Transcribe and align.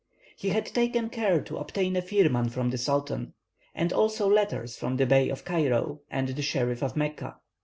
He 0.35 0.49
had 0.49 0.65
taken 0.65 1.11
care 1.11 1.41
to 1.43 1.57
obtain 1.57 1.95
a 1.95 2.01
firman 2.01 2.49
from 2.49 2.71
the 2.71 2.79
Sultan, 2.79 3.35
and 3.75 3.93
also 3.93 4.27
letters 4.27 4.75
from 4.75 4.97
the 4.97 5.05
Bey 5.05 5.29
of 5.29 5.45
Cairo, 5.45 6.01
and 6.09 6.29
the 6.29 6.41
Sheriff 6.41 6.81
of 6.81 6.95
Mecca. 6.97 7.35